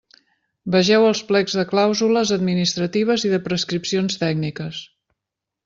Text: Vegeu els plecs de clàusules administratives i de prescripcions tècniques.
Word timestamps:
Vegeu 0.75 1.03
els 1.09 1.21
plecs 1.31 1.57
de 1.59 1.65
clàusules 1.73 2.33
administratives 2.39 3.27
i 3.29 3.31
de 3.35 3.41
prescripcions 3.51 4.19
tècniques. 4.25 4.85